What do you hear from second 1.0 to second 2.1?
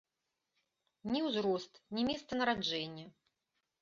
Ні ўзрост, ні